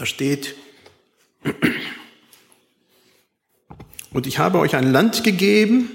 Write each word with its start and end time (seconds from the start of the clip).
Da 0.00 0.06
steht, 0.06 0.54
und 4.14 4.26
ich 4.26 4.38
habe 4.38 4.58
euch 4.58 4.74
ein 4.74 4.90
Land 4.90 5.24
gegeben, 5.24 5.90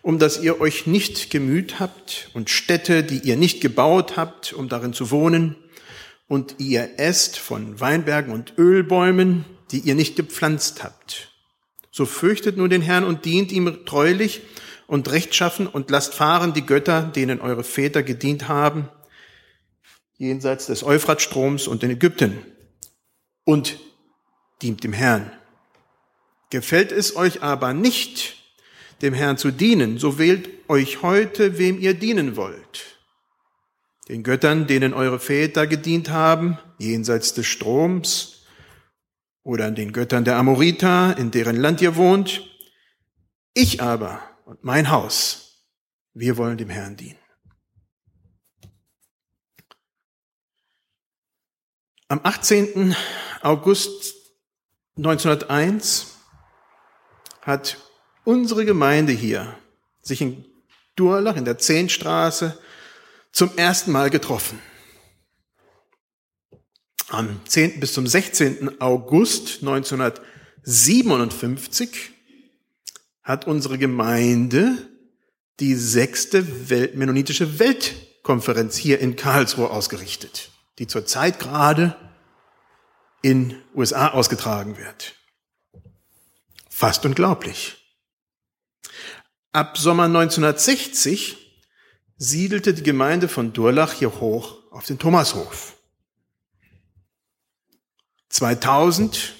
um 0.00 0.18
das 0.18 0.42
ihr 0.42 0.58
euch 0.58 0.86
nicht 0.86 1.28
gemüht 1.28 1.78
habt, 1.78 2.30
und 2.32 2.48
Städte, 2.48 3.02
die 3.02 3.18
ihr 3.18 3.36
nicht 3.36 3.60
gebaut 3.60 4.16
habt, 4.16 4.54
um 4.54 4.70
darin 4.70 4.94
zu 4.94 5.10
wohnen, 5.10 5.54
und 6.28 6.54
ihr 6.60 6.98
esst 6.98 7.36
von 7.36 7.78
Weinbergen 7.78 8.32
und 8.32 8.54
Ölbäumen, 8.56 9.44
die 9.70 9.80
ihr 9.80 9.96
nicht 9.96 10.16
gepflanzt 10.16 10.82
habt. 10.82 11.30
So 11.90 12.06
fürchtet 12.06 12.56
nun 12.56 12.70
den 12.70 12.80
Herrn 12.80 13.04
und 13.04 13.26
dient 13.26 13.52
ihm 13.52 13.84
treulich 13.84 14.40
und 14.86 15.10
rechtschaffen 15.10 15.66
und 15.66 15.90
lasst 15.90 16.14
fahren 16.14 16.54
die 16.54 16.64
Götter, 16.64 17.02
denen 17.02 17.42
eure 17.42 17.64
Väter 17.64 18.02
gedient 18.02 18.48
haben, 18.48 18.88
jenseits 20.16 20.64
des 20.64 20.82
Euphratstroms 20.82 21.68
und 21.68 21.82
in 21.82 21.90
Ägypten, 21.90 22.38
und 23.46 23.78
dient 24.60 24.84
dem 24.84 24.92
Herrn. 24.92 25.30
Gefällt 26.50 26.92
es 26.92 27.16
euch 27.16 27.42
aber 27.42 27.72
nicht, 27.72 28.36
dem 29.00 29.14
Herrn 29.14 29.38
zu 29.38 29.50
dienen, 29.50 29.98
so 29.98 30.18
wählt 30.18 30.48
euch 30.68 31.02
heute, 31.02 31.58
wem 31.58 31.78
ihr 31.78 31.94
dienen 31.94 32.36
wollt. 32.36 32.98
Den 34.08 34.22
Göttern, 34.22 34.66
denen 34.66 34.92
eure 34.92 35.18
Väter 35.18 35.66
gedient 35.66 36.10
haben, 36.10 36.58
jenseits 36.78 37.34
des 37.34 37.46
Stroms, 37.46 38.44
oder 39.42 39.66
an 39.66 39.76
den 39.76 39.92
Göttern 39.92 40.24
der 40.24 40.36
Amoriter, 40.36 41.16
in 41.18 41.30
deren 41.30 41.56
Land 41.56 41.80
ihr 41.80 41.94
wohnt. 41.94 42.42
Ich 43.54 43.80
aber 43.80 44.20
und 44.44 44.64
mein 44.64 44.90
Haus, 44.90 45.64
wir 46.14 46.36
wollen 46.36 46.58
dem 46.58 46.68
Herrn 46.68 46.96
dienen. 46.96 47.25
Am 52.08 52.20
18. 52.22 52.94
August 53.42 54.14
1901 54.96 56.14
hat 57.42 57.78
unsere 58.22 58.64
Gemeinde 58.64 59.12
hier 59.12 59.58
sich 60.02 60.20
in 60.20 60.44
Durlach 60.94 61.34
in 61.36 61.44
der 61.44 61.58
Zehnstraße 61.58 62.56
zum 63.32 63.58
ersten 63.58 63.90
Mal 63.90 64.10
getroffen. 64.10 64.62
Am 67.08 67.40
10. 67.44 67.80
bis 67.80 67.92
zum 67.92 68.06
16. 68.06 68.80
August 68.80 69.62
1957 69.62 72.12
hat 73.24 73.48
unsere 73.48 73.78
Gemeinde 73.78 74.78
die 75.58 75.74
sechste 75.74 76.70
Welt, 76.70 76.94
mennonitische 76.94 77.58
Weltkonferenz 77.58 78.76
hier 78.76 79.00
in 79.00 79.16
Karlsruhe 79.16 79.70
ausgerichtet, 79.70 80.52
die 80.78 80.86
zurzeit 80.86 81.38
gerade 81.38 81.96
in 83.22 83.62
USA 83.74 84.08
ausgetragen 84.08 84.76
wird. 84.76 85.14
Fast 86.68 87.04
unglaublich. 87.06 87.76
Ab 89.52 89.78
Sommer 89.78 90.04
1960 90.04 91.38
siedelte 92.18 92.74
die 92.74 92.82
Gemeinde 92.82 93.28
von 93.28 93.52
Durlach 93.52 93.94
hier 93.94 94.20
hoch 94.20 94.58
auf 94.70 94.84
den 94.84 94.98
Thomashof. 94.98 95.76
2000, 98.28 99.32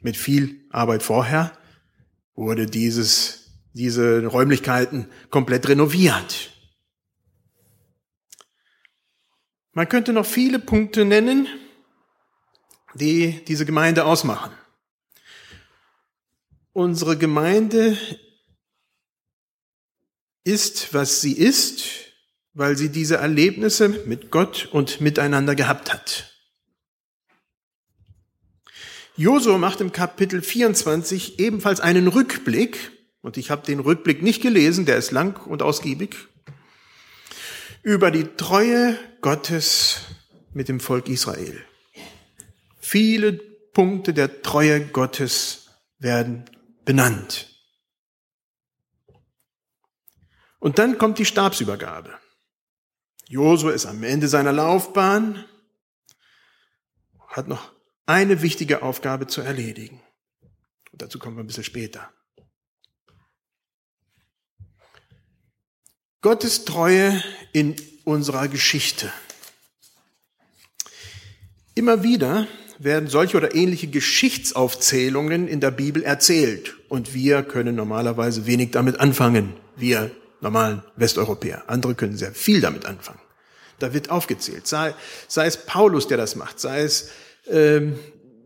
mit 0.00 0.16
viel 0.16 0.64
Arbeit 0.70 1.02
vorher, 1.02 1.52
wurde 2.34 2.64
dieses, 2.64 3.50
diese 3.74 4.24
Räumlichkeiten 4.24 5.10
komplett 5.28 5.68
renoviert. 5.68 6.50
Man 9.72 9.88
könnte 9.88 10.12
noch 10.12 10.26
viele 10.26 10.58
Punkte 10.58 11.04
nennen, 11.04 11.46
die 12.94 13.44
diese 13.46 13.64
Gemeinde 13.64 14.04
ausmachen. 14.04 14.52
Unsere 16.72 17.16
Gemeinde 17.16 17.96
ist, 20.44 20.92
was 20.92 21.20
sie 21.20 21.32
ist, 21.34 21.84
weil 22.52 22.76
sie 22.76 22.88
diese 22.88 23.16
Erlebnisse 23.16 23.88
mit 24.06 24.30
Gott 24.30 24.68
und 24.72 25.00
miteinander 25.00 25.54
gehabt 25.54 25.92
hat. 25.92 26.34
Josua 29.16 29.58
macht 29.58 29.80
im 29.80 29.92
Kapitel 29.92 30.42
24 30.42 31.38
ebenfalls 31.38 31.80
einen 31.80 32.08
Rückblick, 32.08 32.92
und 33.22 33.36
ich 33.36 33.50
habe 33.50 33.66
den 33.66 33.80
Rückblick 33.80 34.22
nicht 34.22 34.40
gelesen, 34.40 34.86
der 34.86 34.96
ist 34.96 35.10
lang 35.10 35.46
und 35.46 35.62
ausgiebig, 35.62 36.16
über 37.82 38.10
die 38.10 38.24
Treue 38.36 38.98
Gottes 39.20 40.02
mit 40.52 40.68
dem 40.68 40.80
Volk 40.80 41.08
Israel. 41.08 41.64
Viele 42.78 43.32
Punkte 43.32 44.12
der 44.12 44.42
Treue 44.42 44.80
Gottes 44.86 45.70
werden 45.98 46.44
benannt. 46.84 47.46
Und 50.58 50.78
dann 50.78 50.98
kommt 50.98 51.18
die 51.18 51.24
Stabsübergabe. 51.24 52.18
Josua 53.28 53.72
ist 53.72 53.86
am 53.86 54.02
Ende 54.02 54.28
seiner 54.28 54.52
Laufbahn, 54.52 55.44
hat 57.28 57.48
noch 57.48 57.72
eine 58.06 58.42
wichtige 58.42 58.82
Aufgabe 58.82 59.28
zu 59.28 59.40
erledigen. 59.40 60.02
Und 60.92 61.00
dazu 61.00 61.18
kommen 61.18 61.36
wir 61.36 61.44
ein 61.44 61.46
bisschen 61.46 61.64
später. 61.64 62.12
Gottes 66.22 66.66
Treue 66.66 67.22
in 67.52 67.76
unserer 68.04 68.48
Geschichte. 68.48 69.10
Immer 71.74 72.02
wieder 72.02 72.46
werden 72.78 73.08
solche 73.08 73.38
oder 73.38 73.54
ähnliche 73.54 73.86
Geschichtsaufzählungen 73.86 75.48
in 75.48 75.60
der 75.60 75.70
Bibel 75.70 76.02
erzählt. 76.02 76.76
Und 76.90 77.14
wir 77.14 77.42
können 77.42 77.74
normalerweise 77.74 78.44
wenig 78.44 78.70
damit 78.72 79.00
anfangen, 79.00 79.54
wir 79.76 80.10
normalen 80.42 80.82
Westeuropäer. 80.96 81.64
Andere 81.68 81.94
können 81.94 82.18
sehr 82.18 82.32
viel 82.32 82.60
damit 82.60 82.84
anfangen. 82.84 83.20
Da 83.78 83.94
wird 83.94 84.10
aufgezählt. 84.10 84.66
Sei, 84.66 84.94
sei 85.26 85.46
es 85.46 85.56
Paulus, 85.56 86.06
der 86.06 86.18
das 86.18 86.36
macht, 86.36 86.60
sei 86.60 86.82
es 86.82 87.08
ähm, 87.46 87.98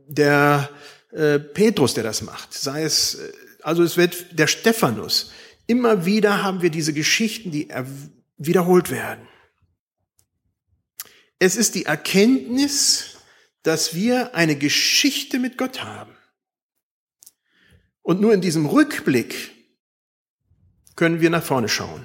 der 0.06 0.70
äh, 1.10 1.40
Petrus, 1.40 1.94
der 1.94 2.04
das 2.04 2.22
macht, 2.22 2.54
sei 2.54 2.84
es, 2.84 3.16
äh, 3.16 3.32
also 3.62 3.82
es 3.82 3.96
wird 3.96 4.38
der 4.38 4.46
Stephanus. 4.46 5.32
Immer 5.66 6.04
wieder 6.04 6.42
haben 6.42 6.62
wir 6.62 6.70
diese 6.70 6.92
Geschichten, 6.92 7.50
die 7.50 7.68
wiederholt 8.36 8.90
werden. 8.90 9.26
Es 11.38 11.56
ist 11.56 11.74
die 11.74 11.86
Erkenntnis, 11.86 13.18
dass 13.62 13.94
wir 13.94 14.34
eine 14.34 14.56
Geschichte 14.56 15.38
mit 15.38 15.58
Gott 15.58 15.82
haben. 15.82 16.14
Und 18.02 18.20
nur 18.20 18.34
in 18.34 18.40
diesem 18.40 18.66
Rückblick 18.66 19.52
können 20.96 21.20
wir 21.20 21.30
nach 21.30 21.42
vorne 21.42 21.68
schauen. 21.68 22.04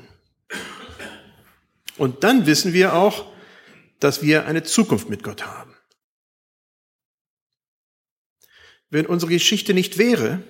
Und 1.98 2.24
dann 2.24 2.46
wissen 2.46 2.72
wir 2.72 2.94
auch, 2.94 3.30
dass 4.00 4.22
wir 4.22 4.46
eine 4.46 4.64
Zukunft 4.64 5.10
mit 5.10 5.24
Gott 5.24 5.46
haben. 5.46 5.76
Wenn 8.90 9.06
unsere 9.06 9.32
Geschichte 9.32 9.74
nicht 9.74 9.98
wäre, 9.98 10.42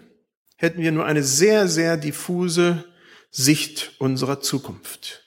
hätten 0.55 0.81
wir 0.81 0.91
nur 0.91 1.05
eine 1.05 1.23
sehr, 1.23 1.67
sehr 1.67 1.97
diffuse 1.97 2.88
Sicht 3.31 3.93
unserer 3.99 4.41
Zukunft. 4.41 5.23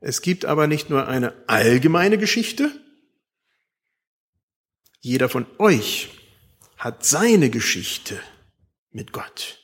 Es 0.00 0.20
gibt 0.20 0.44
aber 0.44 0.66
nicht 0.66 0.90
nur 0.90 1.08
eine 1.08 1.34
allgemeine 1.46 2.18
Geschichte, 2.18 2.70
jeder 5.00 5.28
von 5.28 5.46
euch 5.58 6.10
hat 6.76 7.04
seine 7.04 7.50
Geschichte 7.50 8.20
mit 8.90 9.12
Gott. 9.12 9.58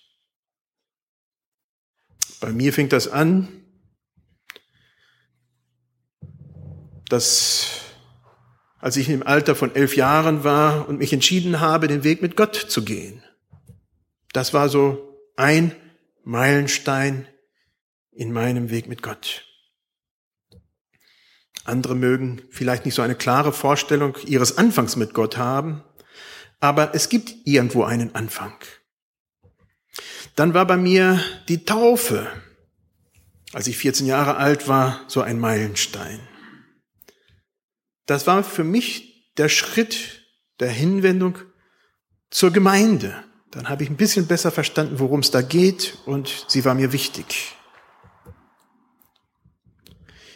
Bei 2.40 2.52
mir 2.52 2.72
fängt 2.72 2.92
das 2.92 3.08
an, 3.08 3.48
dass 7.08 7.80
als 8.78 8.96
ich 8.96 9.10
im 9.10 9.26
Alter 9.26 9.54
von 9.54 9.74
elf 9.74 9.94
Jahren 9.94 10.42
war 10.42 10.88
und 10.88 10.98
mich 10.98 11.12
entschieden 11.12 11.60
habe, 11.60 11.86
den 11.86 12.02
Weg 12.02 12.22
mit 12.22 12.36
Gott 12.36 12.56
zu 12.56 12.82
gehen. 12.82 13.22
Das 14.32 14.54
war 14.54 14.70
so 14.70 15.18
ein 15.36 15.76
Meilenstein 16.24 17.26
in 18.10 18.32
meinem 18.32 18.70
Weg 18.70 18.88
mit 18.88 19.02
Gott. 19.02 19.44
Andere 21.64 21.94
mögen 21.94 22.42
vielleicht 22.50 22.84
nicht 22.84 22.94
so 22.94 23.02
eine 23.02 23.14
klare 23.14 23.52
Vorstellung 23.52 24.16
ihres 24.26 24.58
Anfangs 24.58 24.96
mit 24.96 25.14
Gott 25.14 25.36
haben, 25.36 25.82
aber 26.58 26.94
es 26.94 27.08
gibt 27.08 27.34
irgendwo 27.44 27.84
einen 27.84 28.14
Anfang. 28.14 28.54
Dann 30.36 30.54
war 30.54 30.66
bei 30.66 30.76
mir 30.76 31.22
die 31.48 31.64
Taufe, 31.64 32.28
als 33.52 33.66
ich 33.66 33.76
14 33.76 34.06
Jahre 34.06 34.36
alt 34.36 34.68
war, 34.68 35.04
so 35.08 35.22
ein 35.22 35.38
Meilenstein. 35.38 36.20
Das 38.06 38.26
war 38.26 38.42
für 38.42 38.64
mich 38.64 39.32
der 39.36 39.48
Schritt 39.48 40.24
der 40.60 40.70
Hinwendung 40.70 41.38
zur 42.30 42.52
Gemeinde. 42.52 43.24
Dann 43.50 43.68
habe 43.68 43.82
ich 43.82 43.90
ein 43.90 43.96
bisschen 43.96 44.26
besser 44.26 44.50
verstanden, 44.50 45.00
worum 45.00 45.20
es 45.20 45.30
da 45.30 45.42
geht 45.42 45.98
und 46.06 46.46
sie 46.48 46.64
war 46.64 46.74
mir 46.74 46.92
wichtig. 46.92 47.56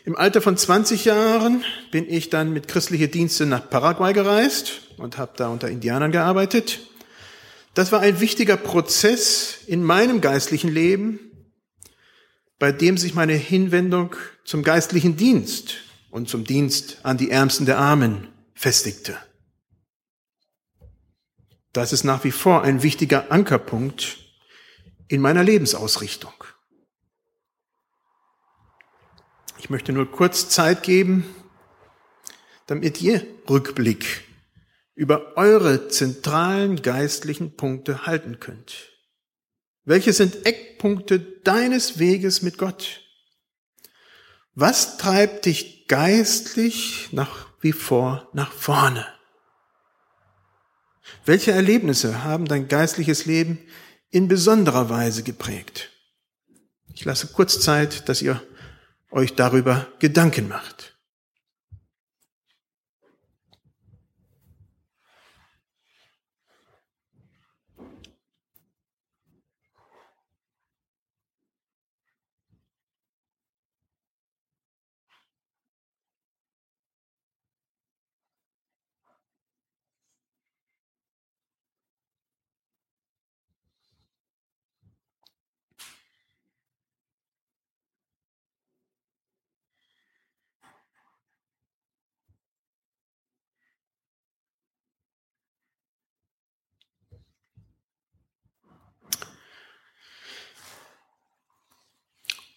Im 0.04 0.16
Alter 0.16 0.42
von 0.42 0.56
20 0.56 1.06
Jahren 1.06 1.64
bin 1.90 2.10
ich 2.10 2.28
dann 2.28 2.52
mit 2.52 2.68
christliche 2.68 3.08
Dienste 3.08 3.46
nach 3.46 3.70
Paraguay 3.70 4.12
gereist 4.12 4.82
und 4.98 5.16
habe 5.16 5.32
da 5.36 5.48
unter 5.48 5.70
Indianern 5.70 6.12
gearbeitet. 6.12 6.80
Das 7.72 7.90
war 7.90 8.00
ein 8.00 8.20
wichtiger 8.20 8.56
Prozess 8.56 9.58
in 9.66 9.82
meinem 9.82 10.20
geistlichen 10.20 10.70
Leben, 10.70 11.18
bei 12.58 12.70
dem 12.70 12.98
sich 12.98 13.14
meine 13.14 13.32
Hinwendung 13.32 14.14
zum 14.44 14.62
geistlichen 14.62 15.16
Dienst 15.16 15.76
und 16.10 16.28
zum 16.28 16.44
Dienst 16.44 16.98
an 17.02 17.16
die 17.16 17.30
Ärmsten 17.30 17.64
der 17.64 17.78
Armen 17.78 18.28
festigte. 18.54 19.16
Das 21.74 21.92
ist 21.92 22.04
nach 22.04 22.22
wie 22.22 22.30
vor 22.30 22.62
ein 22.62 22.84
wichtiger 22.84 23.32
Ankerpunkt 23.32 24.18
in 25.08 25.20
meiner 25.20 25.42
Lebensausrichtung. 25.42 26.32
Ich 29.58 29.70
möchte 29.70 29.92
nur 29.92 30.08
kurz 30.08 30.48
Zeit 30.48 30.84
geben, 30.84 31.24
damit 32.66 33.02
ihr 33.02 33.26
Rückblick 33.50 34.22
über 34.94 35.36
eure 35.36 35.88
zentralen 35.88 36.80
geistlichen 36.80 37.56
Punkte 37.56 38.06
halten 38.06 38.38
könnt. 38.38 38.92
Welche 39.84 40.12
sind 40.12 40.46
Eckpunkte 40.46 41.18
deines 41.18 41.98
Weges 41.98 42.40
mit 42.40 42.56
Gott? 42.56 43.00
Was 44.54 44.96
treibt 44.96 45.46
dich 45.46 45.88
geistlich 45.88 47.08
nach 47.10 47.48
wie 47.60 47.72
vor 47.72 48.30
nach 48.32 48.52
vorne? 48.52 49.04
Welche 51.24 51.52
Erlebnisse 51.52 52.24
haben 52.24 52.46
dein 52.46 52.68
geistliches 52.68 53.26
Leben 53.26 53.58
in 54.10 54.28
besonderer 54.28 54.90
Weise 54.90 55.22
geprägt? 55.22 55.90
Ich 56.92 57.04
lasse 57.04 57.28
kurz 57.28 57.60
Zeit, 57.60 58.08
dass 58.08 58.22
ihr 58.22 58.42
euch 59.10 59.34
darüber 59.34 59.86
Gedanken 59.98 60.48
macht. 60.48 60.93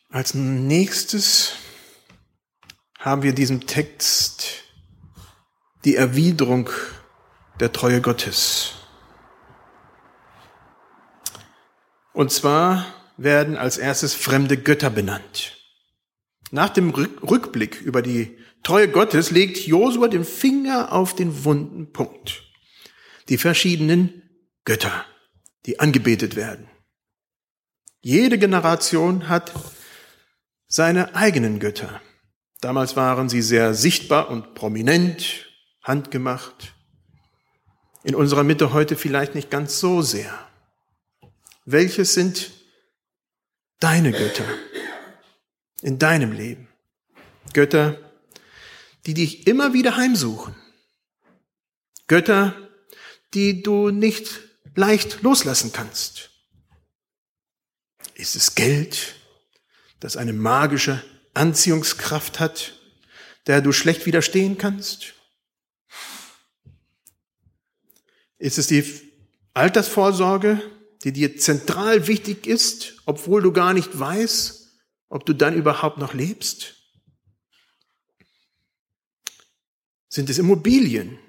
Als 0.09 0.33
nächstes 0.33 1.53
haben 2.97 3.23
wir 3.23 3.33
diesem 3.33 3.67
Text 3.67 4.63
die 5.83 5.95
Erwiderung 5.95 6.69
der 7.59 7.73
Treue 7.73 8.01
Gottes. 8.01 8.73
Und 12.13 12.31
zwar 12.31 12.85
werden 13.17 13.57
als 13.57 13.77
erstes 13.77 14.13
fremde 14.13 14.57
Götter 14.57 14.89
benannt. 14.89 15.57
Nach 16.51 16.69
dem 16.69 16.89
Rückblick 16.91 17.81
über 17.81 18.01
die 18.01 18.37
Treue 18.63 18.89
Gottes 18.89 19.31
legt 19.31 19.57
Josua 19.67 20.07
den 20.07 20.23
Finger 20.23 20.93
auf 20.93 21.15
den 21.15 21.43
wunden 21.43 21.91
Punkt. 21.91 22.43
Die 23.27 23.37
verschiedenen 23.37 24.23
Götter, 24.63 25.05
die 25.65 25.79
angebetet 25.79 26.37
werden. 26.37 26.69
Jede 28.01 28.37
Generation 28.37 29.27
hat 29.27 29.51
seine 30.67 31.15
eigenen 31.15 31.59
Götter. 31.59 32.01
Damals 32.61 32.95
waren 32.95 33.29
sie 33.29 33.41
sehr 33.41 33.73
sichtbar 33.73 34.29
und 34.29 34.55
prominent, 34.55 35.49
handgemacht. 35.83 36.73
In 38.03 38.15
unserer 38.15 38.43
Mitte 38.43 38.73
heute 38.73 38.95
vielleicht 38.95 39.35
nicht 39.35 39.49
ganz 39.49 39.79
so 39.79 40.01
sehr. 40.01 40.47
Welches 41.65 42.13
sind 42.13 42.51
deine 43.79 44.11
Götter 44.11 44.45
in 45.81 45.99
deinem 45.99 46.31
Leben? 46.31 46.67
Götter, 47.53 47.97
die 49.05 49.13
dich 49.13 49.47
immer 49.47 49.73
wieder 49.73 49.97
heimsuchen. 49.97 50.55
Götter, 52.07 52.55
die 53.33 53.61
du 53.61 53.89
nicht 53.89 54.39
leicht 54.75 55.21
loslassen 55.21 55.71
kannst. 55.73 56.31
Ist 58.15 58.35
es 58.35 58.55
Geld? 58.55 59.16
Das 59.99 60.17
eine 60.17 60.33
magische 60.33 61.03
Anziehungskraft 61.33 62.39
hat, 62.39 62.79
der 63.47 63.61
du 63.61 63.71
schlecht 63.71 64.05
widerstehen 64.05 64.57
kannst? 64.57 65.13
Ist 68.37 68.57
es 68.57 68.67
die 68.67 68.83
Altersvorsorge, 69.53 70.61
die 71.03 71.11
dir 71.11 71.37
zentral 71.37 72.07
wichtig 72.07 72.45
ist, 72.45 73.01
obwohl 73.05 73.41
du 73.41 73.51
gar 73.51 73.73
nicht 73.73 73.97
weißt, 73.97 74.67
ob 75.09 75.25
du 75.25 75.33
dann 75.33 75.55
überhaupt 75.55 75.97
noch 75.97 76.13
lebst? 76.13 76.75
Sind 80.09 80.29
es 80.29 80.37
Immobilien, 80.37 81.19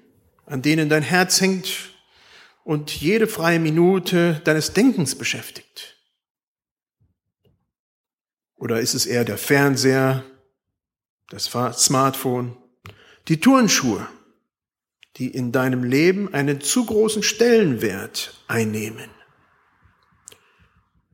an 0.45 0.61
denen 0.61 0.89
dein 0.89 1.03
Herz 1.03 1.41
hängt 1.41 1.89
und 2.63 2.91
jede 2.91 3.27
freie 3.27 3.59
Minute 3.59 4.41
deines 4.45 4.73
Denkens 4.73 5.15
beschäftigt? 5.15 5.98
Oder 8.59 8.81
ist 8.81 8.93
es 8.93 9.05
eher 9.05 9.23
der 9.23 9.37
Fernseher, 9.37 10.23
das 11.29 11.45
Smartphone, 11.45 12.57
die 13.29 13.39
Turnschuhe, 13.39 14.05
die 15.15 15.29
in 15.29 15.53
deinem 15.53 15.83
Leben 15.83 16.33
einen 16.33 16.59
zu 16.59 16.85
großen 16.85 17.23
Stellenwert 17.23 18.43
einnehmen? 18.47 19.09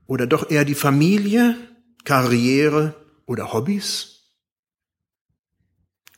Oder 0.07 0.25
doch 0.25 0.49
eher 0.49 0.65
die 0.65 0.75
Familie, 0.75 1.55
Karriere 2.03 2.95
oder 3.27 3.53
Hobbys? 3.53 4.23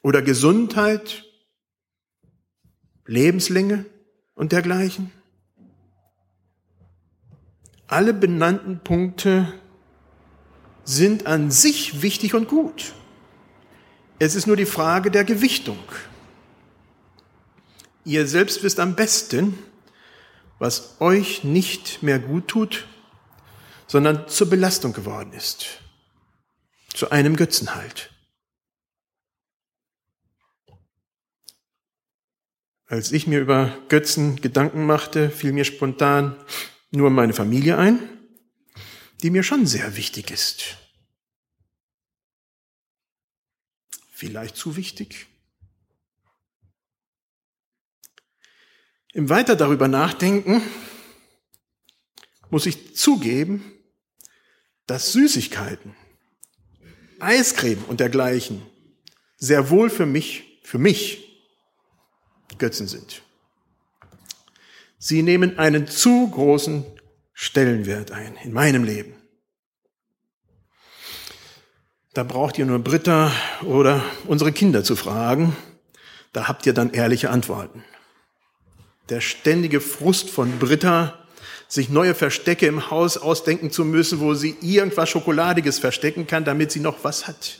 Oder 0.01 0.21
Gesundheit, 0.21 1.25
Lebenslänge 3.05 3.85
und 4.33 4.53
dergleichen? 4.53 5.11
Alle 7.87 8.13
benannten 8.13 8.79
Punkte 8.81 9.53
sind 10.87 11.27
an 11.27 11.51
sich 11.51 12.01
wichtig 12.01 12.33
und 12.33 12.47
gut. 12.47 12.93
Es 14.19 14.35
ist 14.35 14.47
nur 14.47 14.55
die 14.55 14.65
Frage 14.65 15.11
der 15.11 15.25
Gewichtung. 15.25 15.77
Ihr 18.05 18.25
selbst 18.25 18.63
wisst 18.63 18.79
am 18.79 18.95
besten, 18.95 19.59
was 20.59 20.95
euch 21.01 21.43
nicht 21.43 22.01
mehr 22.01 22.19
gut 22.19 22.47
tut, 22.47 22.87
sondern 23.85 24.29
zur 24.29 24.49
Belastung 24.49 24.93
geworden 24.93 25.33
ist, 25.33 25.81
zu 26.93 27.11
einem 27.11 27.35
Götzenhalt. 27.35 28.11
Als 32.87 33.11
ich 33.11 33.27
mir 33.27 33.41
über 33.41 33.77
Götzen 33.89 34.37
Gedanken 34.37 34.85
machte, 34.85 35.29
fiel 35.29 35.51
mir 35.51 35.65
spontan 35.65 36.37
nur 36.91 37.09
meine 37.09 37.33
Familie 37.33 37.77
ein 37.77 38.16
die 39.21 39.29
mir 39.29 39.43
schon 39.43 39.65
sehr 39.65 39.95
wichtig 39.95 40.31
ist. 40.31 40.77
Vielleicht 44.11 44.55
zu 44.55 44.75
wichtig? 44.75 45.27
Im 49.13 49.29
Weiter 49.29 49.55
darüber 49.55 49.87
nachdenken 49.87 50.61
muss 52.49 52.65
ich 52.65 52.95
zugeben, 52.95 53.73
dass 54.85 55.11
Süßigkeiten, 55.11 55.95
Eiscreme 57.19 57.83
und 57.85 57.99
dergleichen 57.99 58.65
sehr 59.37 59.69
wohl 59.69 59.89
für 59.89 60.05
mich, 60.05 60.59
für 60.63 60.77
mich 60.77 61.27
Götzen 62.57 62.87
sind. 62.87 63.21
Sie 64.97 65.21
nehmen 65.21 65.59
einen 65.59 65.87
zu 65.87 66.29
großen 66.29 66.85
Stellenwert 67.39 68.09
ein 68.09 68.35
in 68.43 68.51
meinem 68.51 68.83
Leben. 68.83 69.13
Da 72.15 72.23
braucht 72.23 72.57
ihr 72.57 72.65
nur 72.65 72.79
Britta 72.79 73.31
oder 73.61 74.03
unsere 74.25 74.51
Kinder 74.51 74.83
zu 74.83 74.95
fragen. 74.95 75.55
Da 76.33 76.47
habt 76.47 76.65
ihr 76.65 76.73
dann 76.73 76.93
ehrliche 76.93 77.29
Antworten. 77.29 77.83
Der 79.09 79.21
ständige 79.21 79.81
Frust 79.81 80.31
von 80.31 80.57
Britta, 80.57 81.27
sich 81.67 81.89
neue 81.89 82.15
Verstecke 82.15 82.65
im 82.65 82.89
Haus 82.89 83.17
ausdenken 83.17 83.69
zu 83.69 83.85
müssen, 83.85 84.19
wo 84.19 84.33
sie 84.33 84.57
irgendwas 84.61 85.07
Schokoladiges 85.07 85.77
verstecken 85.77 86.25
kann, 86.25 86.43
damit 86.43 86.71
sie 86.71 86.79
noch 86.79 87.03
was 87.03 87.27
hat. 87.27 87.59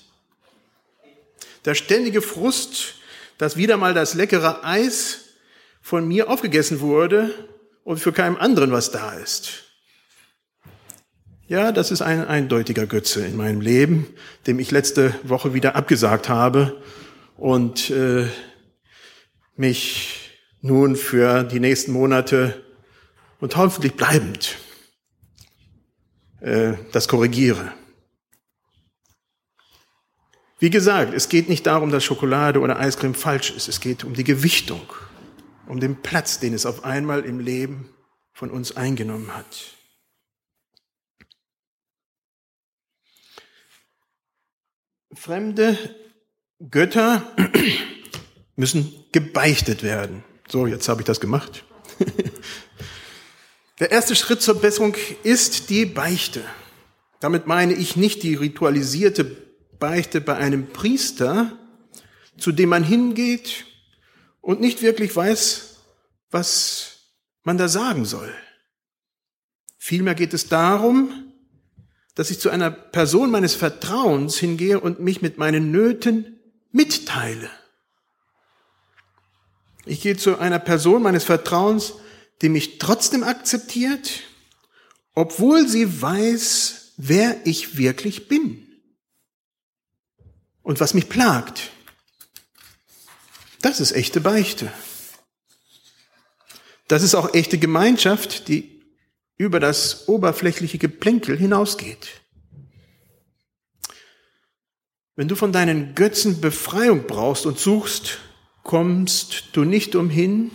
Der 1.66 1.76
ständige 1.76 2.24
Frust, 2.24 2.96
dass 3.38 3.58
wieder 3.58 3.78
mal 3.78 3.94
das 3.94 4.16
leckere 4.16 4.66
Eis 4.66 5.20
von 5.84 6.08
mir 6.08 6.32
aufgegessen 6.32 6.80
wurde 6.80 7.32
und 7.84 8.00
für 8.00 8.12
keinem 8.12 8.38
anderen 8.38 8.72
was 8.72 8.90
da 8.90 9.14
ist. 9.14 9.66
Ja, 11.50 11.72
das 11.72 11.92
ist 11.92 12.02
ein 12.02 12.28
eindeutiger 12.28 12.86
Götze 12.88 13.26
in 13.26 13.38
meinem 13.38 13.62
Leben, 13.62 14.06
dem 14.48 14.60
ich 14.60 14.70
letzte 14.70 15.18
Woche 15.24 15.54
wieder 15.54 15.78
abgesagt 15.78 16.28
habe 16.28 16.82
und 17.38 17.90
äh, 17.90 18.28
mich 19.56 20.40
nun 20.60 20.98
für 20.98 21.46
die 21.46 21.62
nächsten 21.62 21.94
Monate 21.94 22.66
und 23.40 23.56
hoffentlich 23.56 23.94
bleibend 23.94 24.58
äh, 26.42 26.74
das 26.92 27.08
korrigiere. 27.08 27.72
Wie 30.60 30.70
gesagt, 30.70 31.14
es 31.14 31.30
geht 31.30 31.48
nicht 31.48 31.66
darum, 31.66 31.92
dass 31.92 32.04
Schokolade 32.04 32.60
oder 32.60 32.78
Eiscreme 32.78 33.16
falsch 33.16 33.52
ist. 33.52 33.70
Es 33.70 33.80
geht 33.80 34.04
um 34.04 34.16
die 34.16 34.26
Gewichtung, 34.26 34.82
um 35.66 35.80
den 35.80 36.02
Platz, 36.02 36.42
den 36.42 36.54
es 36.54 36.66
auf 36.66 36.84
einmal 36.84 37.24
im 37.24 37.40
Leben 37.40 37.90
von 38.34 38.52
uns 38.52 38.76
eingenommen 38.76 39.34
hat. 39.34 39.77
Fremde 45.14 45.78
Götter 46.70 47.36
müssen 48.56 48.94
gebeichtet 49.12 49.84
werden. 49.84 50.24
So, 50.48 50.68
jetzt 50.68 50.90
habe 50.90 51.02
ich 51.02 51.06
das 51.06 51.20
gemacht. 51.20 51.64
Der 53.80 53.92
erste 53.92 54.16
Schritt 54.16 54.42
zur 54.42 54.60
Besserung 54.60 54.96
ist 55.24 55.70
die 55.70 55.86
Beichte. 55.86 56.44
Damit 57.20 57.48
meine 57.48 57.74
ich 57.74 57.96
nicht 57.96 58.24
die 58.24 58.36
ritualisierte 58.36 59.24
Beichte 59.80 60.20
bei 60.22 60.36
einem 60.36 60.68
Priester, 60.68 61.58
zu 62.38 62.52
dem 62.52 62.70
man 62.70 62.84
hingeht 62.84 63.66
und 64.42 64.62
nicht 64.62 64.82
wirklich 64.82 65.16
weiß, 65.16 65.78
was 66.32 67.14
man 67.44 67.58
da 67.58 67.68
sagen 67.68 68.06
soll. 68.06 68.34
Vielmehr 69.78 70.16
geht 70.16 70.34
es 70.34 70.48
darum, 70.48 71.27
dass 72.18 72.32
ich 72.32 72.40
zu 72.40 72.50
einer 72.50 72.72
Person 72.72 73.30
meines 73.30 73.54
Vertrauens 73.54 74.40
hingehe 74.40 74.80
und 74.80 75.00
mich 75.00 75.22
mit 75.22 75.38
meinen 75.38 75.70
Nöten 75.70 76.40
mitteile. 76.72 77.48
Ich 79.86 80.02
gehe 80.02 80.18
zu 80.18 80.40
einer 80.40 80.58
Person 80.58 81.04
meines 81.04 81.24
Vertrauens, 81.24 81.94
die 82.42 82.50
mich 82.50 82.80
trotzdem 82.80 83.24
akzeptiert, 83.24 84.24
obwohl 85.14 85.68
sie 85.68 86.02
weiß, 86.02 86.94
wer 86.98 87.38
ich 87.46 87.78
wirklich 87.78 88.28
bin 88.28 88.68
und 90.64 90.80
was 90.80 90.96
mich 90.96 91.10
plagt. 91.10 91.70
Das 93.62 93.80
ist 93.80 93.92
echte 93.92 94.22
Beichte. 94.22 94.74
Das 96.88 97.04
ist 97.04 97.14
auch 97.14 97.36
echte 97.36 97.60
Gemeinschaft, 97.60 98.48
die 98.48 98.77
über 99.38 99.60
das 99.60 100.08
oberflächliche 100.08 100.78
Geplänkel 100.78 101.38
hinausgeht. 101.38 102.22
Wenn 105.16 105.28
du 105.28 105.36
von 105.36 105.52
deinen 105.52 105.96
Götzen 105.96 106.42
Befreiung 106.42 107.08
brauchst 107.08 107.46
und 107.46 107.60
suchst, 107.60 108.20
kommst 108.64 109.50
du 109.54 109.64
nicht 109.64 109.96
umhin, 109.96 110.52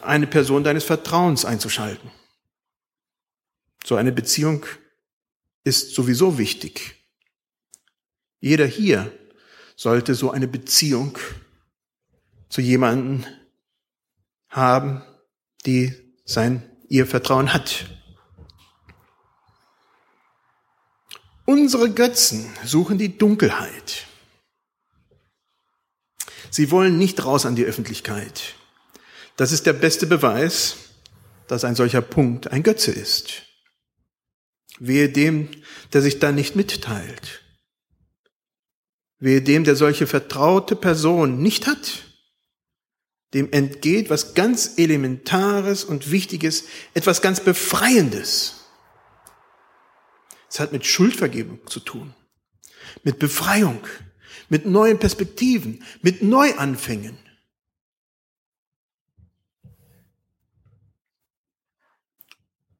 eine 0.00 0.26
Person 0.26 0.64
deines 0.64 0.84
Vertrauens 0.84 1.44
einzuschalten. 1.44 2.10
So 3.84 3.96
eine 3.96 4.12
Beziehung 4.12 4.64
ist 5.64 5.94
sowieso 5.94 6.38
wichtig. 6.38 6.94
Jeder 8.40 8.66
hier 8.66 9.12
sollte 9.76 10.14
so 10.14 10.30
eine 10.30 10.48
Beziehung 10.48 11.18
zu 12.48 12.60
jemanden 12.60 13.26
haben, 14.48 15.02
die 15.66 15.94
sein, 16.24 16.62
ihr 16.88 17.06
Vertrauen 17.06 17.52
hat. 17.52 17.86
Unsere 21.44 21.90
Götzen 21.90 22.46
suchen 22.64 22.98
die 22.98 23.16
Dunkelheit. 23.16 24.06
Sie 26.50 26.70
wollen 26.70 26.98
nicht 26.98 27.24
raus 27.24 27.46
an 27.46 27.56
die 27.56 27.64
Öffentlichkeit. 27.64 28.54
Das 29.36 29.52
ist 29.52 29.66
der 29.66 29.72
beste 29.72 30.06
Beweis, 30.06 30.76
dass 31.46 31.64
ein 31.64 31.74
solcher 31.74 32.02
Punkt 32.02 32.50
ein 32.50 32.62
Götze 32.62 32.90
ist. 32.90 33.42
Wehe 34.78 35.08
dem, 35.08 35.48
der 35.92 36.02
sich 36.02 36.18
da 36.18 36.32
nicht 36.32 36.56
mitteilt. 36.56 37.42
Wehe 39.18 39.42
dem, 39.42 39.64
der 39.64 39.74
solche 39.74 40.06
vertraute 40.06 40.76
Person 40.76 41.42
nicht 41.42 41.66
hat. 41.66 42.07
Dem 43.34 43.52
entgeht 43.52 44.08
was 44.08 44.34
ganz 44.34 44.78
Elementares 44.78 45.84
und 45.84 46.10
Wichtiges, 46.10 46.64
etwas 46.94 47.20
ganz 47.20 47.40
Befreiendes. 47.40 48.64
Es 50.48 50.60
hat 50.60 50.72
mit 50.72 50.86
Schuldvergebung 50.86 51.66
zu 51.66 51.80
tun, 51.80 52.14
mit 53.02 53.18
Befreiung, 53.18 53.80
mit 54.48 54.64
neuen 54.64 54.98
Perspektiven, 54.98 55.84
mit 56.00 56.22
Neuanfängen. 56.22 57.18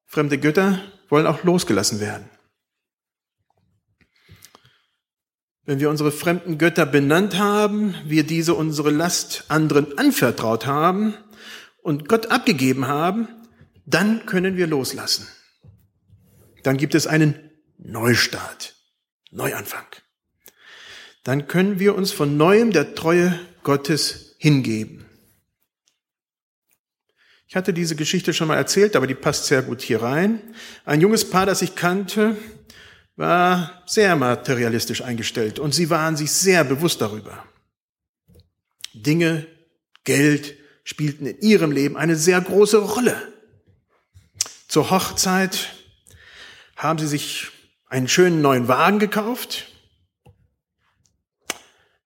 Fremde 0.06 0.38
Götter 0.38 0.80
wollen 1.10 1.26
auch 1.26 1.44
losgelassen 1.44 2.00
werden. 2.00 2.28
Wenn 5.68 5.80
wir 5.80 5.90
unsere 5.90 6.12
fremden 6.12 6.56
Götter 6.56 6.86
benannt 6.86 7.36
haben, 7.36 7.94
wir 8.06 8.24
diese 8.24 8.54
unsere 8.54 8.88
Last 8.88 9.44
anderen 9.48 9.98
anvertraut 9.98 10.64
haben 10.64 11.12
und 11.82 12.08
Gott 12.08 12.30
abgegeben 12.30 12.88
haben, 12.88 13.28
dann 13.84 14.24
können 14.24 14.56
wir 14.56 14.66
loslassen. 14.66 15.28
Dann 16.62 16.78
gibt 16.78 16.94
es 16.94 17.06
einen 17.06 17.34
Neustart, 17.76 18.76
Neuanfang. 19.30 19.84
Dann 21.22 21.48
können 21.48 21.78
wir 21.78 21.96
uns 21.96 22.12
von 22.12 22.38
neuem 22.38 22.72
der 22.72 22.94
Treue 22.94 23.38
Gottes 23.62 24.36
hingeben. 24.38 25.04
Ich 27.46 27.56
hatte 27.56 27.74
diese 27.74 27.94
Geschichte 27.94 28.32
schon 28.32 28.48
mal 28.48 28.56
erzählt, 28.56 28.96
aber 28.96 29.06
die 29.06 29.14
passt 29.14 29.44
sehr 29.44 29.60
gut 29.60 29.82
hier 29.82 30.00
rein. 30.00 30.40
Ein 30.86 31.02
junges 31.02 31.28
Paar, 31.28 31.44
das 31.44 31.60
ich 31.60 31.74
kannte, 31.74 32.38
war 33.18 33.82
sehr 33.84 34.14
materialistisch 34.14 35.02
eingestellt 35.02 35.58
und 35.58 35.74
sie 35.74 35.90
waren 35.90 36.16
sich 36.16 36.30
sehr 36.30 36.62
bewusst 36.62 37.00
darüber. 37.00 37.44
Dinge, 38.94 39.46
Geld 40.04 40.54
spielten 40.84 41.26
in 41.26 41.40
ihrem 41.40 41.72
Leben 41.72 41.96
eine 41.96 42.14
sehr 42.14 42.40
große 42.40 42.78
Rolle. 42.78 43.20
Zur 44.68 44.90
Hochzeit 44.90 45.70
haben 46.76 47.00
sie 47.00 47.08
sich 47.08 47.48
einen 47.86 48.06
schönen 48.06 48.40
neuen 48.40 48.68
Wagen 48.68 49.00
gekauft. 49.00 49.66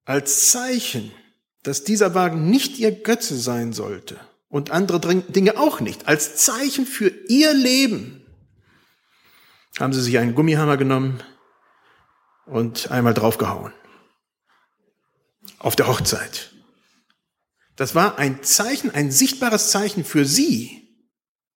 Als 0.07 0.49
Zeichen, 0.49 1.13
dass 1.63 1.85
dieser 1.85 2.15
Wagen 2.15 2.49
nicht 2.49 2.79
ihr 2.79 2.91
Götze 2.91 3.37
sein 3.37 3.75
sollte 3.75 4.19
und 4.49 4.71
andere 4.71 5.15
Dinge 5.17 5.59
auch 5.59 5.81
nicht, 5.81 6.09
als 6.09 6.37
Zeichen 6.37 6.87
für 6.87 7.09
ihr 7.29 7.53
Leben 7.53 8.22
haben 9.79 9.93
sie 9.93 10.03
sich 10.03 10.19
einen 10.19 10.35
Gummihammer 10.35 10.77
genommen 10.77 11.23
und 12.47 12.91
einmal 12.91 13.15
draufgehauen. 13.15 13.73
Auf 15.59 15.77
der 15.77 15.89
Hochzeit. 15.89 16.53
Das 17.77 17.95
war 17.95 18.19
ein 18.19 18.43
Zeichen, 18.43 18.91
ein 18.91 19.11
sichtbares 19.11 19.71
Zeichen 19.71 20.05
für 20.05 20.25
sie, 20.25 20.83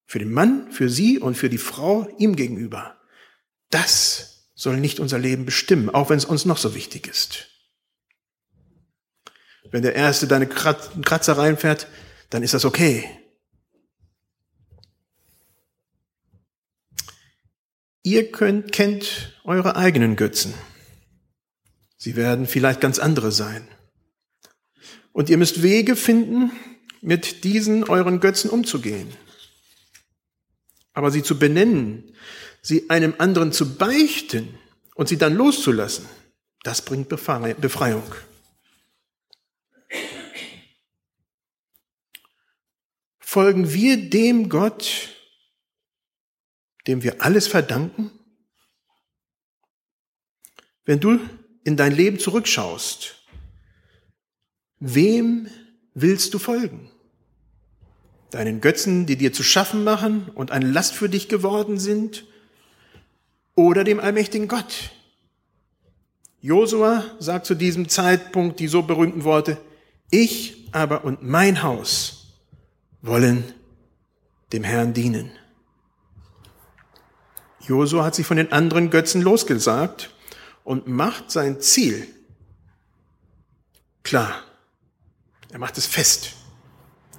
für 0.07 0.19
den 0.19 0.33
Mann, 0.33 0.71
für 0.73 0.89
sie 0.89 1.19
und 1.19 1.37
für 1.37 1.51
die 1.51 1.59
Frau 1.59 2.09
ihm 2.19 2.37
gegenüber. 2.37 2.97
Das 3.71 4.51
soll 4.55 4.79
nicht 4.79 5.01
unser 5.01 5.19
Leben 5.19 5.45
bestimmen, 5.45 5.91
auch 5.91 6.09
wenn 6.09 6.19
es 6.19 6.25
uns 6.25 6.47
noch 6.47 6.57
so 6.57 6.75
wichtig 6.75 7.07
ist. 7.07 7.49
Wenn 9.71 9.83
der 9.83 9.95
Erste 9.95 10.27
deine 10.27 10.47
Kratzer 10.47 11.37
reinfährt, 11.37 11.89
dann 12.31 12.43
ist 12.43 12.55
das 12.55 12.65
okay. 12.65 13.26
Ihr 18.07 18.31
könnt, 18.31 18.71
kennt 18.71 19.37
eure 19.43 19.75
eigenen 19.75 20.15
Götzen. 20.15 20.55
Sie 21.97 22.15
werden 22.15 22.47
vielleicht 22.47 22.81
ganz 22.81 23.01
andere 23.01 23.33
sein. 23.33 23.67
Und 25.11 25.29
ihr 25.29 25.37
müsst 25.37 25.61
Wege 25.65 25.97
finden, 25.97 26.53
mit 27.01 27.43
diesen 27.43 27.83
euren 27.83 28.21
Götzen 28.21 28.49
umzugehen. 28.49 29.13
Aber 30.93 31.11
sie 31.11 31.25
zu 31.25 31.37
benennen, 31.37 32.15
sie 32.63 32.91
einem 32.91 33.15
anderen 33.19 33.51
zu 33.51 33.75
beichten 33.75 34.57
und 34.95 35.09
sie 35.09 35.19
dann 35.19 35.35
loszulassen, 35.35 36.07
das 36.63 36.83
bringt 36.83 37.09
Befreiung. 37.09 38.15
Folgen 43.19 43.73
wir 43.73 44.09
dem 44.09 44.49
Gott, 44.49 45.16
dem 46.87 47.03
wir 47.03 47.23
alles 47.23 47.49
verdanken? 47.49 48.11
Wenn 50.85 51.01
du 51.01 51.19
in 51.65 51.77
dein 51.77 51.93
Leben 51.93 52.19
zurückschaust, 52.19 53.17
Wem 54.79 55.49
willst 55.95 56.35
du 56.35 56.39
folgen? 56.39 56.91
Deinen 58.31 58.61
Götzen, 58.61 59.07
die 59.07 59.17
dir 59.17 59.33
zu 59.33 59.43
schaffen 59.43 59.85
machen 59.85 60.29
und 60.35 60.51
eine 60.51 60.71
Last 60.71 60.95
für 60.95 61.09
dich 61.09 61.29
geworden 61.29 61.79
sind? 61.79 62.25
Oder 63.55 63.85
dem 63.85 64.01
allmächtigen 64.01 64.49
Gott? 64.49 64.91
Josua 66.43 67.05
sagt 67.19 67.47
zu 67.47 67.55
diesem 67.55 67.89
Zeitpunkt 67.89 68.61
die 68.61 68.69
so 68.69 68.83
berühmten 68.83 69.25
Worte, 69.25 69.57
ich 70.11 70.69
aber 70.73 71.05
und 71.05 71.23
mein 71.23 71.63
Haus 71.63 72.37
wollen 73.01 73.45
dem 74.53 74.63
Herrn 74.63 74.93
dienen. 74.93 75.31
Josua 77.67 78.05
hat 78.05 78.15
sich 78.15 78.27
von 78.27 78.37
den 78.37 78.53
anderen 78.53 78.91
Götzen 78.91 79.23
losgesagt 79.23 80.15
und 80.65 80.87
macht 80.87 81.31
sein 81.31 81.61
Ziel 81.61 82.07
klar. 84.03 84.45
Er 85.51 85.59
macht 85.59 85.79
es 85.79 85.87
fest. 85.87 86.35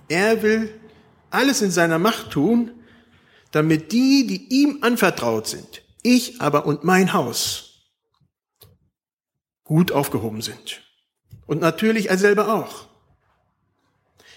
Er 0.08 0.42
will 0.42 0.74
alles 1.30 1.62
in 1.62 1.72
seiner 1.72 2.00
Macht 2.00 2.32
tun, 2.32 2.72
damit 3.52 3.92
die, 3.92 4.26
die 4.28 4.62
ihm 4.62 4.80
anvertraut 4.82 5.48
sind, 5.48 5.82
ich 6.02 6.42
aber 6.42 6.66
und 6.66 6.84
mein 6.84 7.14
Haus, 7.14 7.90
gut 9.64 9.92
aufgehoben 9.92 10.42
sind. 10.42 10.82
Und 11.46 11.62
natürlich 11.62 12.10
er 12.10 12.18
selber 12.18 12.54
auch. 12.54 12.88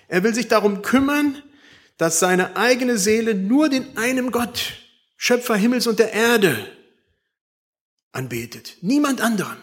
Er 0.08 0.24
will 0.24 0.34
sich 0.34 0.48
darum 0.48 0.82
kümmern, 0.82 1.40
dass 1.98 2.18
seine 2.18 2.56
eigene 2.56 2.98
Seele 2.98 3.34
nur 3.34 3.68
den 3.68 3.96
einen 3.96 4.32
Gott, 4.32 4.72
Schöpfer 5.22 5.54
Himmels 5.54 5.86
und 5.86 5.98
der 5.98 6.14
Erde, 6.14 6.56
anbetet. 8.10 8.78
Niemand 8.80 9.20
anderem. 9.20 9.58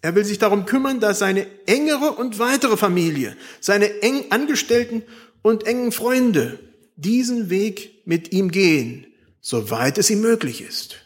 Er 0.00 0.14
will 0.14 0.24
sich 0.24 0.38
darum 0.38 0.64
kümmern, 0.64 1.00
dass 1.00 1.18
seine 1.18 1.66
engere 1.66 2.12
und 2.12 2.38
weitere 2.38 2.76
Familie, 2.76 3.36
seine 3.60 4.00
eng 4.00 4.30
Angestellten 4.30 5.02
und 5.42 5.66
engen 5.66 5.90
Freunde 5.90 6.60
diesen 6.94 7.50
Weg 7.50 8.06
mit 8.06 8.32
ihm 8.32 8.52
gehen, 8.52 9.12
soweit 9.40 9.98
es 9.98 10.08
ihm 10.08 10.20
möglich 10.20 10.60
ist. 10.60 11.00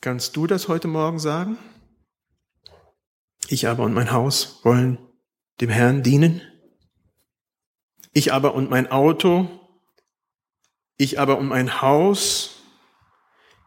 Kannst 0.00 0.34
du 0.34 0.46
das 0.46 0.68
heute 0.68 0.88
Morgen 0.88 1.18
sagen? 1.18 1.58
Ich 3.48 3.68
aber 3.68 3.84
und 3.84 3.92
mein 3.92 4.12
Haus 4.12 4.60
wollen 4.64 4.96
dem 5.60 5.68
Herrn 5.68 6.02
dienen. 6.02 6.40
Ich 8.12 8.32
aber 8.32 8.54
und 8.54 8.70
mein 8.70 8.90
Auto, 8.90 9.48
ich 10.96 11.20
aber 11.20 11.38
und 11.38 11.48
mein 11.48 11.80
Haus, 11.80 12.56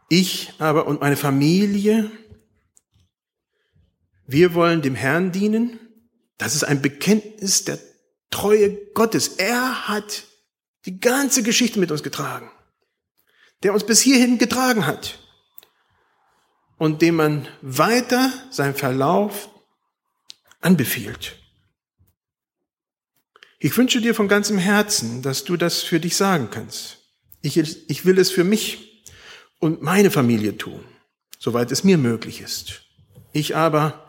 ich 0.10 0.54
aber 0.60 0.88
und 0.88 1.02
meine 1.02 1.18
Familie, 1.18 2.12
wir 4.28 4.54
wollen 4.54 4.82
dem 4.82 4.96
Herrn 4.96 5.32
dienen. 5.32 5.80
Das 6.38 6.56
ist 6.56 6.64
ein 6.64 6.82
Bekenntnis 6.82 7.66
der 7.66 7.80
Treue 8.30 8.76
Gottes. 8.94 9.28
Er 9.28 9.88
hat 9.88 10.26
die 10.86 11.00
ganze 11.00 11.44
Geschichte 11.44 11.80
mit 11.80 11.92
uns 11.92 12.04
getragen, 12.04 12.50
der 13.64 13.74
uns 13.74 13.86
bis 13.86 14.02
hierhin 14.02 14.38
getragen 14.38 14.86
hat 14.86 15.20
und 16.78 17.02
dem 17.02 17.16
man 17.16 17.48
weiter 17.62 18.32
seinen 18.50 18.74
Verlauf 18.74 19.50
anbefiehlt. 20.62 21.41
Ich 23.64 23.78
wünsche 23.78 24.02
dir 24.02 24.16
von 24.16 24.28
ganzem 24.28 24.58
Herzen, 24.58 25.22
dass 25.22 25.44
du 25.44 25.56
das 25.56 25.84
für 25.84 26.00
dich 26.00 26.16
sagen 26.16 26.50
kannst. 26.50 26.98
Ich, 27.44 27.58
ich 27.58 28.06
will 28.06 28.18
es 28.18 28.32
für 28.32 28.44
mich 28.44 29.06
und 29.60 29.84
meine 29.84 30.10
Familie 30.10 30.58
tun, 30.58 30.84
soweit 31.38 31.72
es 31.72 31.84
mir 31.84 32.00
möglich 32.00 32.42
ist. 32.42 32.82
Ich 33.34 33.56
aber 33.56 34.08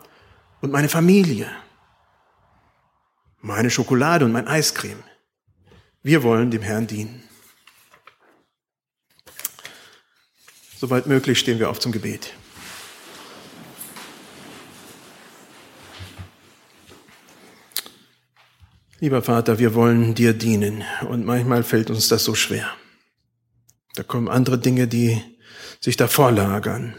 und 0.61 0.71
meine 0.71 0.89
Familie, 0.89 1.51
meine 3.41 3.69
Schokolade 3.69 4.25
und 4.25 4.31
mein 4.31 4.47
Eiscreme, 4.47 5.03
wir 6.01 6.23
wollen 6.23 6.49
dem 6.49 6.63
Herrn 6.63 6.87
dienen. 6.87 7.21
Soweit 10.79 11.05
möglich 11.05 11.37
stehen 11.37 11.59
wir 11.59 11.69
auf 11.69 11.79
zum 11.79 11.91
Gebet. 11.91 12.33
Lieber 19.03 19.21
Vater, 19.21 19.59
wir 19.59 19.73
wollen 19.73 20.15
dir 20.15 20.31
dienen 20.31 20.81
und 21.09 21.25
manchmal 21.25 21.63
fällt 21.63 21.89
uns 21.89 22.07
das 22.07 22.23
so 22.23 22.35
schwer. 22.35 22.69
Da 23.95 24.03
kommen 24.03 24.29
andere 24.29 24.57
Dinge, 24.57 24.87
die 24.87 25.21
sich 25.81 25.97
davor 25.97 26.31
lagern. 26.31 26.95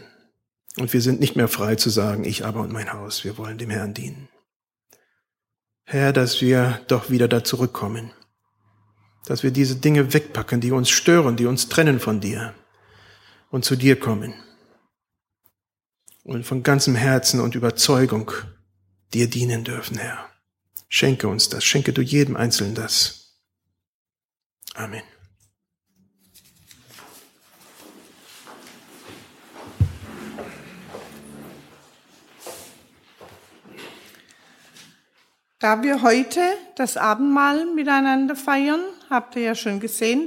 Und 0.77 0.93
wir 0.93 1.01
sind 1.01 1.19
nicht 1.19 1.35
mehr 1.35 1.47
frei 1.47 1.73
zu 1.77 1.89
sagen, 1.89 2.23
ich 2.23 2.45
aber 2.45 2.61
und 2.61 2.71
mein 2.71 2.93
Haus, 2.93 3.23
wir 3.23 3.39
wollen 3.39 3.57
dem 3.57 3.71
Herrn 3.71 3.95
dienen. 3.95 4.29
Herr, 5.83 6.13
dass 6.13 6.41
wir 6.41 6.79
doch 6.89 7.09
wieder 7.09 7.27
da 7.27 7.43
zurückkommen. 7.43 8.11
Dass 9.25 9.41
wir 9.41 9.49
diese 9.49 9.77
Dinge 9.77 10.13
wegpacken, 10.13 10.61
die 10.61 10.71
uns 10.71 10.91
stören, 10.91 11.37
die 11.37 11.47
uns 11.47 11.69
trennen 11.69 11.99
von 11.99 12.19
dir 12.19 12.53
und 13.49 13.65
zu 13.65 13.75
dir 13.75 13.99
kommen. 13.99 14.35
Und 16.23 16.45
von 16.45 16.61
ganzem 16.61 16.93
Herzen 16.93 17.39
und 17.39 17.55
Überzeugung 17.55 18.31
dir 19.11 19.27
dienen 19.27 19.63
dürfen, 19.63 19.97
Herr. 19.97 20.34
Schenke 20.89 21.27
uns 21.27 21.49
das, 21.49 21.63
schenke 21.65 21.93
du 21.93 22.01
jedem 22.01 22.35
Einzelnen 22.35 22.75
das. 22.75 23.37
Amen. 24.75 25.03
Da 35.65 35.81
wir 35.81 36.03
heute 36.03 36.41
das 36.75 36.95
Abendmahl 36.95 37.65
miteinander 37.65 38.35
feiern, 38.35 38.81
habt 39.09 39.35
ihr 39.35 39.41
ja 39.41 39.55
schon 39.55 39.79
gesehen, 39.79 40.21